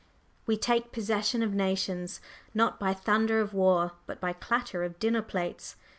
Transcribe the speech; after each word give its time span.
We 0.47 0.57
take 0.57 0.91
possession 0.91 1.43
of 1.43 1.53
nations, 1.53 2.21
not 2.55 2.79
by 2.79 2.91
thunder 2.95 3.39
of 3.39 3.53
war, 3.53 3.91
but 4.07 4.19
by 4.19 4.33
clatter 4.33 4.83
of 4.83 4.97
dinner 4.97 5.21
plates. 5.21 5.75